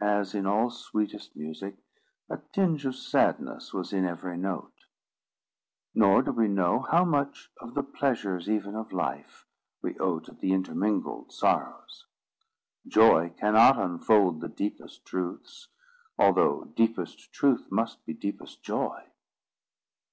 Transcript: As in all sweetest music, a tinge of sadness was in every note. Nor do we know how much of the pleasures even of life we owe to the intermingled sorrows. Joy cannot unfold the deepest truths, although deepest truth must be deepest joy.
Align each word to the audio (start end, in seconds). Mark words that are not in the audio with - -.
As 0.00 0.36
in 0.36 0.46
all 0.46 0.70
sweetest 0.70 1.34
music, 1.34 1.74
a 2.30 2.38
tinge 2.52 2.86
of 2.86 2.94
sadness 2.94 3.74
was 3.74 3.92
in 3.92 4.04
every 4.04 4.36
note. 4.36 4.84
Nor 5.96 6.22
do 6.22 6.30
we 6.30 6.46
know 6.46 6.78
how 6.78 7.04
much 7.04 7.50
of 7.60 7.74
the 7.74 7.82
pleasures 7.82 8.48
even 8.48 8.76
of 8.76 8.92
life 8.92 9.44
we 9.82 9.98
owe 9.98 10.20
to 10.20 10.30
the 10.30 10.52
intermingled 10.52 11.32
sorrows. 11.32 12.06
Joy 12.86 13.30
cannot 13.30 13.80
unfold 13.80 14.40
the 14.40 14.48
deepest 14.48 15.04
truths, 15.04 15.66
although 16.16 16.62
deepest 16.76 17.32
truth 17.32 17.68
must 17.68 18.06
be 18.06 18.14
deepest 18.14 18.62
joy. 18.62 19.06